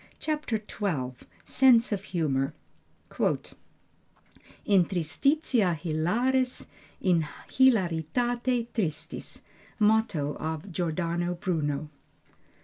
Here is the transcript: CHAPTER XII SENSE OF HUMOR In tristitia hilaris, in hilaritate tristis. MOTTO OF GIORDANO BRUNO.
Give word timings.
CHAPTER 0.19 0.57
XII 0.57 1.13
SENSE 1.43 1.91
OF 1.91 2.03
HUMOR 2.05 2.53
In 4.65 4.85
tristitia 4.85 5.77
hilaris, 5.79 6.65
in 7.01 7.27
hilaritate 7.47 8.69
tristis. 8.73 9.41
MOTTO 9.77 10.37
OF 10.37 10.71
GIORDANO 10.71 11.35
BRUNO. 11.35 11.89